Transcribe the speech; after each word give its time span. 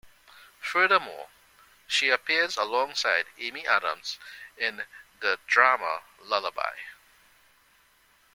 Furthermore, 0.61 1.29
she 1.85 2.09
appears 2.09 2.57
alongside 2.57 3.27
Amy 3.37 3.67
Adams 3.67 4.17
in 4.57 4.81
the 5.19 5.37
drama 5.45 6.01
"Lullaby". 6.19 6.75